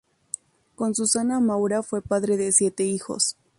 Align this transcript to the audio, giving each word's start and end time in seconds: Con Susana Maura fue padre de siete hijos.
Con 0.73 0.95
Susana 0.95 1.39
Maura 1.39 1.83
fue 1.83 2.01
padre 2.01 2.35
de 2.35 2.51
siete 2.51 2.83
hijos. 2.85 3.37